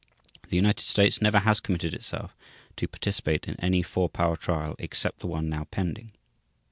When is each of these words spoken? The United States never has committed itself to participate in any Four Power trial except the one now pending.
The 0.49 0.55
United 0.55 0.87
States 0.87 1.21
never 1.21 1.37
has 1.37 1.59
committed 1.59 1.93
itself 1.93 2.35
to 2.77 2.87
participate 2.87 3.47
in 3.47 3.55
any 3.59 3.83
Four 3.83 4.09
Power 4.09 4.35
trial 4.35 4.75
except 4.79 5.19
the 5.19 5.27
one 5.27 5.47
now 5.47 5.65
pending. 5.69 6.13